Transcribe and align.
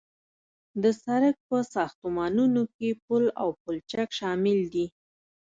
د 0.81 0.83
سرک 1.03 1.35
په 1.49 1.57
ساختمانونو 1.73 2.61
کې 2.75 2.89
پل 3.05 3.23
او 3.41 3.49
پلچک 3.61 4.09
شامل 4.19 4.59
دي 4.73 4.85